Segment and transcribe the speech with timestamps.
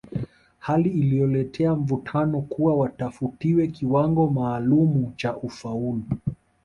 [0.59, 6.03] Hali iliyoleta mvutano kuwa watafutiwe kiwango maalumu cha ufaulu